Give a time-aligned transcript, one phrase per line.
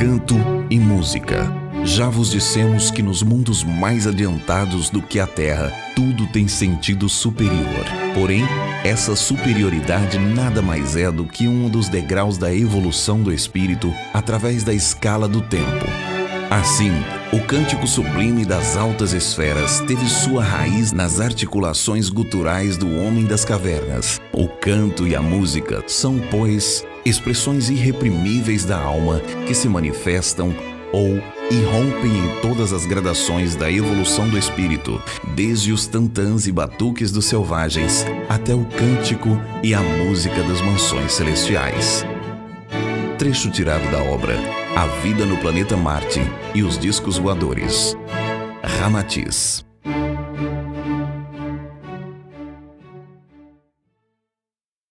[0.00, 0.34] canto
[0.70, 1.52] e música.
[1.84, 7.06] Já vos dissemos que nos mundos mais adiantados do que a Terra, tudo tem sentido
[7.06, 7.84] superior.
[8.14, 8.42] Porém,
[8.82, 14.64] essa superioridade nada mais é do que um dos degraus da evolução do espírito através
[14.64, 15.84] da escala do tempo.
[16.50, 16.92] Assim,
[17.32, 23.44] o cântico sublime das altas esferas teve sua raiz nas articulações guturais do homem das
[23.44, 24.20] cavernas.
[24.32, 30.52] O canto e a música são, pois, expressões irreprimíveis da alma que se manifestam
[30.92, 31.22] ou
[31.52, 35.00] irrompem em todas as gradações da evolução do espírito,
[35.36, 41.12] desde os tantãs e batuques dos selvagens até o cântico e a música das mansões
[41.12, 42.04] celestiais.
[43.20, 44.34] Trecho tirado da obra
[44.74, 46.20] A Vida no Planeta Marte
[46.54, 47.94] e os Discos Voadores.
[48.62, 49.62] Ramatiz.